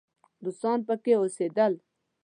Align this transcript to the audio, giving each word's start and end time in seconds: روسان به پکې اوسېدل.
روسان 0.43 0.79
به 0.87 0.95
پکې 1.01 1.13
اوسېدل. 1.17 1.73